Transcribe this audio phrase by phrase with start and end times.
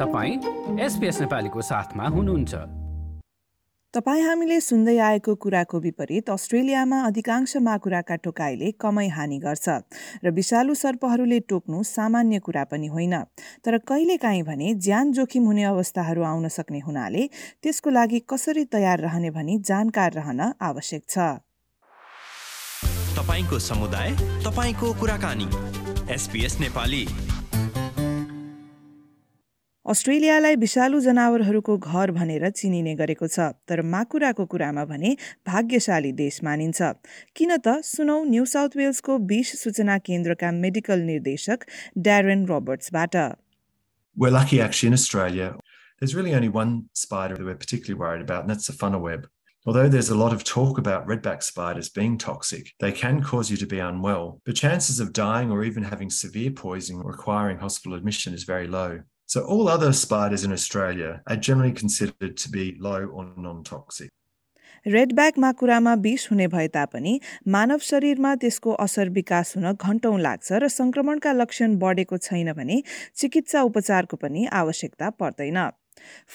[0.00, 2.54] तपाईँ एसपिएस नेपालीको साथमा हुनुहुन्छ।
[3.94, 9.68] तपाईँ हामीले सुन्दै आएको कुराको विपरीत अस्ट्रेलियामा अधिकांश माकुराका टोकाइले कमै हानि गर्छ
[10.24, 13.14] र विषालु सर्पहरूले टोक्नु सामान्य कुरा पनि होइन।
[13.60, 17.26] तर कहिलेकाहीँ भने ज्यान जोखिम हुने अवस्थाहरू आउन सक्ने हुनाले
[17.60, 21.18] त्यसको लागि कसरी तयार रहने भनी जानकार रहन आवश्यक छ।
[23.20, 24.16] तपाईँको समुदाय
[24.48, 25.48] तपाईँको कुराकानी।
[26.14, 27.04] एसपिएस नेपाली।
[29.93, 35.11] अस्ट्रेलियालाई विषालु जनावरहरूको घर भनेर चिनिने गरेको छ तर माकुराको कुरामा भने
[35.49, 36.89] भाग्यशाली देश मानिन्छ
[37.39, 41.69] किन त सुनौ न्यू साउथ वेल्सको विष सूचना केन्द्रका मेडिकल निर्देशक
[42.09, 43.21] ड्यारेन रोबर्ट्सबाट
[44.17, 45.53] We're lucky actually in Australia.
[45.99, 49.31] There's really only one spider that we're particularly worried about, and that's the funnel web.
[49.65, 53.57] Although there's a lot of talk about redback spiders being toxic, they can cause you
[53.57, 54.29] to be unwell.
[54.45, 59.01] The chances of dying or even having severe poisoning requiring hospital admission is very low.
[59.30, 64.08] So all other spiders in Australia are generally considered to be low or non-toxic.
[64.86, 67.12] रेडब्याक माकुरामा विष हुने भए तापनि
[67.54, 72.80] मानव शरीरमा त्यसको असर विकास हुन घन्टौँ लाग्छ र संक्रमणका लक्षण बढेको छैन भने
[73.16, 75.60] चिकित्सा उपचारको पनि आवश्यकता पर्दैन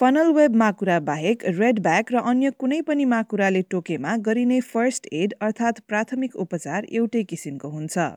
[0.00, 5.80] फनल वेब माकुरा बाहेक रेडब्याक र अन्य कुनै पनि माकुराले टोकेमा गरिने फर्स्ट एड अर्थात्
[5.88, 8.10] प्राथमिक उपचार एउटै किसिमको हुन्छ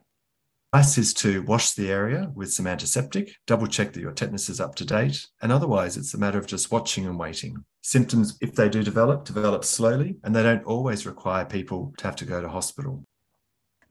[0.75, 4.59] Advice is to wash the area with some antiseptic, double check that your tetanus is
[4.59, 7.63] up to date, and otherwise it's a matter of just watching and waiting.
[7.81, 12.17] Symptoms, if they do develop, develop slowly, and they don't always require people to have
[12.17, 13.05] to go to hospital.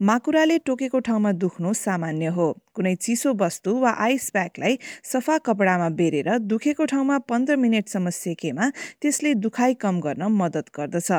[0.01, 6.29] माकुराले टोकेको ठाउँमा दुख्नु सामान्य हो। कुनै चिसो वस्तु वा ice प्याकलाई सफा कपडामा बेरेर
[6.39, 8.69] दुखेको ठाउँमा पन्ध्र मिनटसम्म सेकेमा
[9.01, 11.11] त्यसले दुखाइ कम गर्न मद्दत गर्दछ।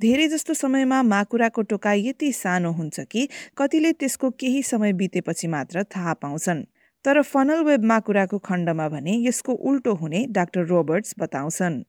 [0.00, 5.82] धेरै जस्तो समयमा माकुराको टोकाइ यति सानो हुन्छ कि कतिले त्यसको केही समय बितेपछि मात्र
[5.86, 6.64] थाहा पाउँछन्।
[7.04, 11.82] तर फनल वेब माकुराको खण्डमा भने यसको उल्टो हुने डाक्टर रोबर्ट्स बताउँछन्।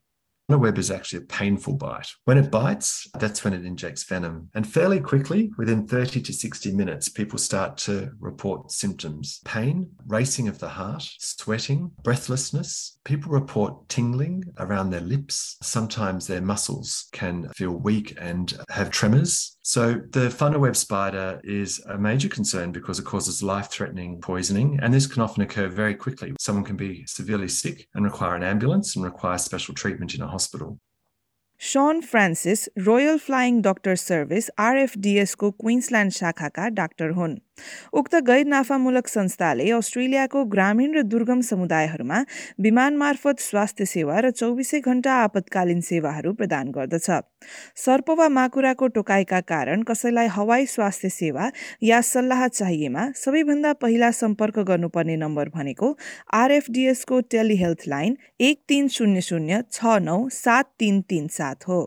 [0.52, 2.08] A web is actually a painful bite.
[2.26, 4.50] When it bites, that's when it injects venom.
[4.56, 10.48] And fairly quickly, within 30 to 60 minutes, people start to report symptoms pain, racing
[10.48, 12.98] of the heart, sweating, breathlessness.
[13.04, 15.58] People report tingling around their lips.
[15.62, 19.56] Sometimes their muscles can feel weak and have tremors.
[19.62, 24.92] So the funnel web spider is a major concern because it causes life-threatening poisoning, and
[24.92, 26.34] this can often occur very quickly.
[26.40, 30.28] Someone can be severely sick and require an ambulance and require special treatment in a
[30.28, 30.39] hospital.
[30.40, 30.74] hospital.
[31.62, 37.42] Shaun Francis Royal Flying Doctor Service RFDS को Queensland शाखा का doctor हुन
[37.94, 42.20] उक्त गैर नाफामूलक संस्थाले अस्ट्रेलियाको ग्रामीण र दुर्गम समुदायहरूमा
[42.60, 47.10] विमान मार्फत स्वास्थ्य सेवा र चौबिसै घण्टा आपतकालीन सेवाहरू प्रदान गर्दछ।
[47.78, 51.50] सर्प वा माकुराको टोकाइका कारण कसैलाई हवाई स्वास्थ्य सेवा
[51.84, 55.96] या सल्लाह चाहिएमा सबैभन्दा पहिला सम्पर्क गर्नुपर्ने नम्बर भनेको
[56.34, 61.80] आरएफडिएसको टेलिहेल्थ लाइन एक तिन शून्य शून्य छ नौ सात तिन तिन सात हो।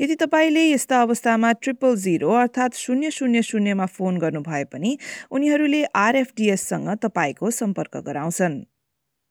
[0.00, 4.96] यदि तपाईँले यस्ता अवस्थामा ट्रिपल जिरो अर्थात् शून्य शून्य शून्यमा फोन गर्नुभए पनि
[5.30, 8.58] उनीहरूले आरएफडिएससँग तपाईँको सम्पर्क गराउँछन्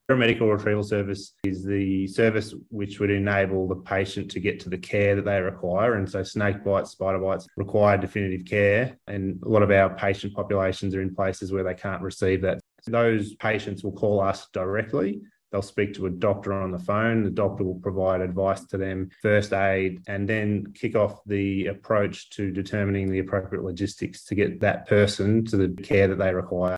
[0.10, 4.78] Paramedical retrieval service is the service which would enable the patient to get to the
[4.78, 5.96] care that they require.
[5.96, 8.98] And so snake bites, spider bites require definitive care.
[9.08, 12.62] And a lot of our patient populations are in places where they can't receive that.
[12.86, 15.20] Those patients will call us directly
[15.52, 17.24] They'll speak to a doctor on the phone.
[17.24, 22.30] The doctor will provide advice to them, first aid, and then kick off the approach
[22.32, 26.76] to determining the appropriate logistics to get that person to the care that they require.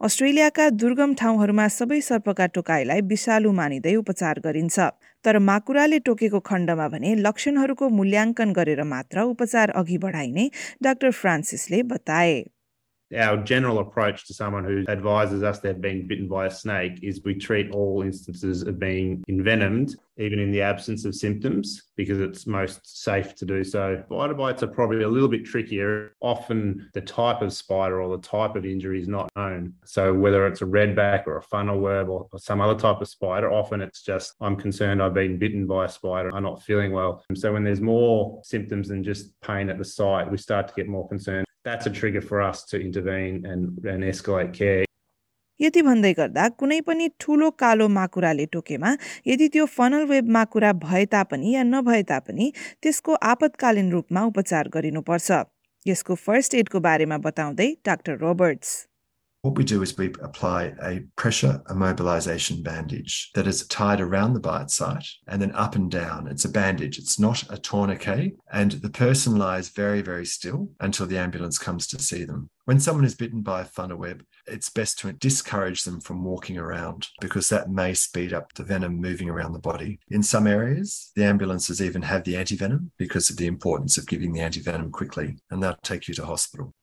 [0.00, 4.88] अस्ट्रेलियाका दुर्गम ठाउँहरूमा सबै सर्पका टोकाइलाई विषालु मानिँदै उपचार गरिन्छ
[5.24, 10.44] तर माकुराले टोकेको खण्डमा भने लक्षणहरूको मूल्याङ्कन गरेर मात्र उपचार अघि बढाइने
[10.84, 12.36] डाक्टर फ्रान्सिसले बताए
[13.14, 17.22] our general approach to someone who advises us they've been bitten by a snake is
[17.24, 22.46] we treat all instances of being envenomed, even in the absence of symptoms, because it's
[22.46, 24.02] most safe to do so.
[24.06, 26.12] Spider bites are probably a little bit trickier.
[26.20, 29.74] Often the type of spider or the type of injury is not known.
[29.84, 33.08] So whether it's a redback or a funnel web or, or some other type of
[33.08, 36.92] spider, often it's just, I'm concerned I've been bitten by a spider, I'm not feeling
[36.92, 37.24] well.
[37.34, 40.88] So when there's more symptoms than just pain at the site, we start to get
[40.88, 41.46] more concerned.
[41.66, 44.84] That's a trigger for us to intervene and, and escalate care.
[45.60, 48.90] यति भन्दै गर्दा कुनै पनि ठुलो कालो माकुराले टोकेमा
[49.28, 52.48] यदि त्यो funnel web माकुरा भए तापनि या नभए तापनि
[52.82, 55.38] त्यसको आपतकालीन रूपमा उपचार गरिनुपर्छ
[55.86, 58.74] यसको फर्स्ट एडको बारेमा बताउँदै doctor Roberts
[59.42, 64.40] What we do is we apply a pressure immobilization bandage that is tied around the
[64.40, 66.26] bite site and then up and down.
[66.26, 68.36] It's a bandage, it's not a tourniquet.
[68.52, 72.50] And the person lies very, very still until the ambulance comes to see them.
[72.64, 76.58] When someone is bitten by a funnel web, it's best to discourage them from walking
[76.58, 80.00] around because that may speed up the venom moving around the body.
[80.08, 84.32] In some areas, the ambulances even have the antivenom because of the importance of giving
[84.32, 86.74] the antivenom quickly, and they'll take you to hospital.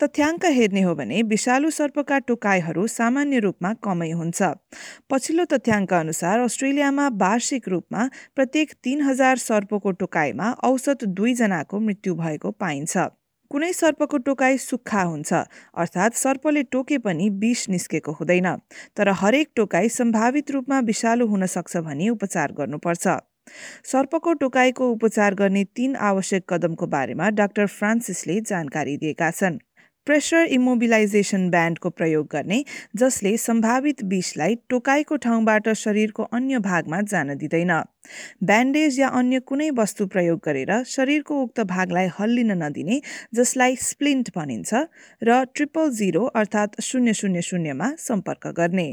[0.00, 4.50] तथ्याङ्क हेर्ने हो भने विषालु सर्पका टोकाइहरू सामान्य रूपमा कमै हुन्छ।
[5.10, 8.04] पछिल्लो तथ्याङ्क अनुसार अस्ट्रेलियामा वार्षिक रूपमा
[8.36, 13.08] प्रत्येक तीन हजार सर्पको टोकाइमा औसत दुईजनाको मृत्यु भएको पाइन्छ।
[13.50, 15.32] कुनै सर्पको टोकाइ सुक्खा हुन्छ
[15.74, 18.54] अर्थात् सर्पले टोके पनि विष निस्केको हुँदैन
[18.96, 23.20] तर हरेक टोकाइ सम्भावित रूपमा विषालु हुन सक्छ भनी उपचार गर्नुपर्छ।
[23.84, 29.58] सर्पको टोकाइको उपचार गर्ने तीन आवश्यक कदमको बारेमा डाक्टर फ्रान्सिसले जानकारी दिएका छन्।
[30.08, 32.58] प्रेसर इमोबिलाइजेसन ब्यान्डको प्रयोग गर्ने
[32.96, 37.72] जसले सम्भावित विषलाई टोकाइको ठाउँबाट शरीरको अन्य भागमा जान दिँदैन।
[38.42, 43.00] ब्यान्डेज या अन्य कुनै वस्तु प्रयोग गरेर शरीरको उक्त भागलाई हल्लिन नदिने
[43.34, 44.80] जसलाई स्प्लिन्ट भनिन्छ
[45.22, 48.88] र ट्रिपल जिरो अर्थात् शून्य शून्य शून्यमा सम्पर्क गर्ने।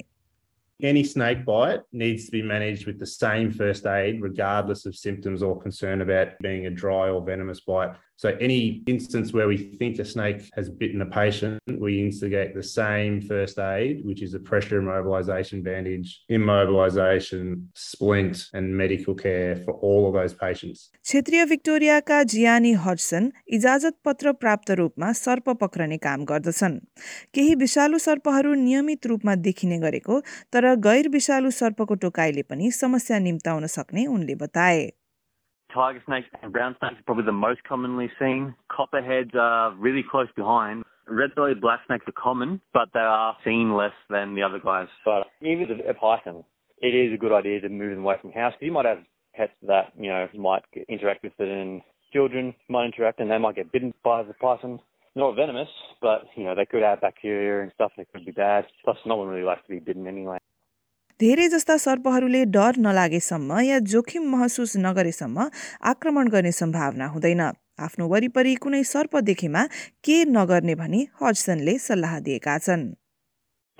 [0.82, 5.42] Any snake bite needs to be managed with the same first aid, regardless of symptoms
[5.42, 7.96] or concern about being a dry or venomous bite.
[8.16, 12.62] So, any instance where we think a snake has bitten a patient, we instigate the
[12.62, 19.72] same first aid, which is a pressure immobilization bandage, immobilization, splint, and medical care for
[19.86, 20.90] all of those patients.
[21.04, 26.78] क्षेत्रीय भिक्टोरियाका Jiyani Hudson इजाजत पत्र प्राप्त रूपमा सर्प पक्रने काम गर्दछन्
[27.34, 30.20] केही विषालु सर्पहरू नियमित रूपमा देखिने गरेको
[30.52, 34.90] तर गैर विषालु सर्पको टोकाइले पनि समस्या निम्ताउन सक्ने उनले बताए
[35.72, 38.54] tiger snakes and brown snakes are probably the most commonly seen.
[38.68, 40.84] Copperheads are really close behind.
[41.06, 44.88] Red-bellied black snakes are common, but they are seen less than the other guys.
[45.04, 46.44] But even a python,
[46.80, 48.86] it is a good idea to move them away from the house because you might
[48.86, 48.98] have
[49.34, 51.82] pets that you know might interact with it, and
[52.12, 54.80] children might interact, and they might get bitten by the python.
[55.16, 55.68] Not venomous,
[56.00, 58.66] but you know they could have bacteria and stuff that could be bad.
[58.84, 60.38] Plus, no one really likes to be bitten anyway.
[61.23, 65.43] धेरै जस्ता सर्पहरूले डर नलागेसम्म या जोखिम महसुस नगरेसम्म
[65.91, 67.43] आक्रमण गर्ने सम्भावना हुँदैन
[67.85, 69.61] आफ्नो वरिपरि कुनै सर्प देखेमा
[70.07, 72.83] के नगर्ने भनी हजसनले सल्लाह दिएका छन्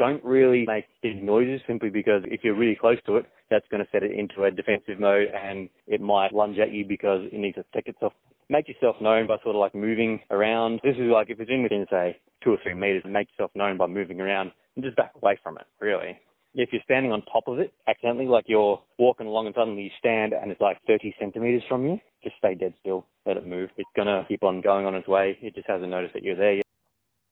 [0.04, 3.84] Don't really make big noises simply because if you're really close to it, that's going
[3.84, 7.40] to set it into a defensive mode and it might lunge at you because it
[7.46, 8.14] needs to protect itself.
[8.58, 10.86] Make yourself known by sort of like moving around.
[10.88, 12.06] This is like if it's in within, say,
[12.44, 15.64] two or three meters, make yourself known by moving around and just back away from
[15.64, 16.16] it, really
[16.56, 19.90] if you're standing on top of it accidentally, like you're walking along and suddenly you
[20.00, 23.06] stand and it's like 30 centimeters from you, just stay dead still.
[23.25, 23.69] Let it move.
[23.78, 25.38] It's going to keep on going on its way.
[25.42, 26.66] It just hasn't noticed that you're there yet.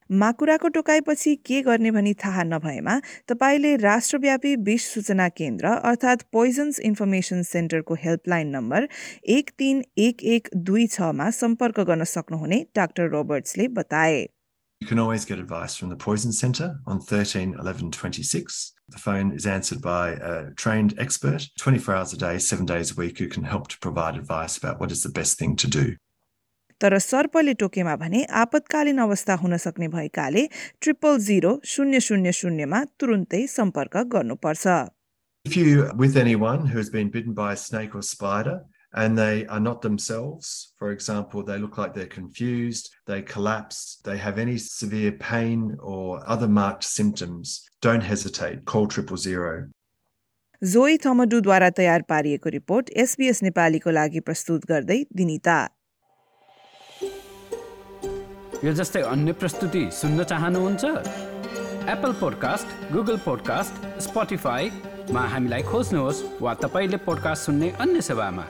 [0.09, 2.97] माकुराको टोकाइपछि के गर्ने भनी थाहा नभएमा
[3.29, 8.87] तपाईँले राष्ट्रव्यापी विष सूचना केन्द्र अर्थात् पोइजन्स इन्फर्मेसन सेन्टरको हेल्पलाइन नम्बर
[9.37, 14.25] एक तिन एक एक दुई छमा सम्पर्क गर्न सक्नुहुने डाक्टर रोबर्ट्सले बताए
[14.82, 18.72] You can always get advice from the Poison Centre on 13 11 26.
[18.88, 22.94] The phone is answered by a trained expert 24 hours a day, seven days a
[22.94, 25.96] week, who can help to provide advice about what is the best thing to do.
[26.80, 30.46] तर सर्पले टोकेमा भने आपतकालीन अवस्था हुन सक्ने भएकाले
[30.82, 34.88] triple zero शून्य शून्य शून्यमा तुरुन्तै सम्पर्क गर्नुपर्छ
[35.44, 38.56] If you with anyone who has been bitten by a snake or spider,
[38.94, 40.72] and they are not themselves.
[40.78, 46.22] For example, they look like they're confused, they collapse, they have any severe pain or
[46.26, 48.64] other marked symptoms, don't hesitate.
[48.64, 49.68] Call triple zero.
[50.62, 55.58] जोई थमडुद्वारा तयार पारिएको report SBS नेपालीको लागि प्रस्तुत गर्दै दिनिता
[58.64, 60.85] यो जस्तै अन्य प्रस्तुति सुन्न चाहनुहुन्छ
[61.94, 68.47] एप्पल पोडकास्ट गुगल पोडकास्ट स्पोटिफाईमा हामीलाई खोज्नुहोस् वा तपाईँले पोडकास्ट सुन्ने अन्य सेवामा